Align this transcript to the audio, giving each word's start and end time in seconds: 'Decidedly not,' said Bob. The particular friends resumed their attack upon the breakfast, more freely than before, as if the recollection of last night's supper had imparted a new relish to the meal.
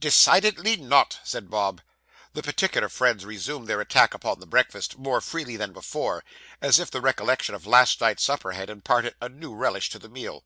'Decidedly 0.00 0.74
not,' 0.76 1.20
said 1.22 1.48
Bob. 1.48 1.80
The 2.32 2.42
particular 2.42 2.88
friends 2.88 3.24
resumed 3.24 3.68
their 3.68 3.80
attack 3.80 4.12
upon 4.12 4.40
the 4.40 4.44
breakfast, 4.46 4.98
more 4.98 5.20
freely 5.20 5.56
than 5.56 5.72
before, 5.72 6.24
as 6.60 6.80
if 6.80 6.90
the 6.90 7.00
recollection 7.00 7.54
of 7.54 7.64
last 7.64 8.00
night's 8.00 8.24
supper 8.24 8.50
had 8.50 8.70
imparted 8.70 9.14
a 9.20 9.28
new 9.28 9.54
relish 9.54 9.88
to 9.90 10.00
the 10.00 10.08
meal. 10.08 10.44